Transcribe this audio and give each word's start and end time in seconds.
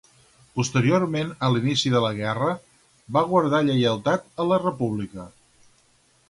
Posteriorment 0.59 1.27
a 1.47 1.49
l'inici 1.55 1.91
de 1.95 2.01
la 2.05 2.09
guerra, 2.21 2.47
va 3.19 3.23
guardar 3.35 3.61
lleialtat 3.69 4.27
a 4.45 4.49
la 4.55 4.59
República. 4.65 5.29